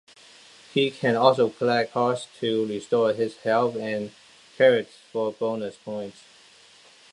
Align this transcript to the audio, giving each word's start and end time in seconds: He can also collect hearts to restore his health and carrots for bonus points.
He 0.73 0.89
can 0.89 1.15
also 1.15 1.51
collect 1.51 1.91
hearts 1.91 2.25
to 2.39 2.65
restore 2.65 3.13
his 3.13 3.37
health 3.37 3.75
and 3.75 4.11
carrots 4.57 4.97
for 5.11 5.31
bonus 5.33 5.75
points. 5.75 6.23